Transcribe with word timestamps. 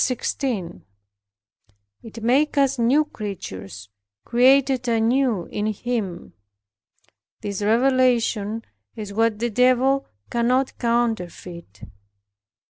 It 2.01 2.23
makes 2.23 2.57
us 2.57 2.79
new 2.79 3.05
creatures, 3.05 3.89
created 4.25 4.87
anew 4.87 5.45
in 5.45 5.67
Him. 5.67 6.33
This 7.41 7.61
revelation 7.61 8.65
is 8.95 9.13
what 9.13 9.37
the 9.37 9.51
Devil 9.51 10.07
cannot 10.31 10.75
counterfeit. 10.79 11.81